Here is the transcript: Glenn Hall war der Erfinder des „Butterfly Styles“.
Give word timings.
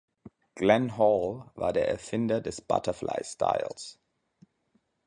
Glenn 0.55 0.97
Hall 0.97 1.51
war 1.53 1.73
der 1.73 1.87
Erfinder 1.87 2.41
des 2.41 2.59
„Butterfly 2.59 3.23
Styles“. 3.23 3.99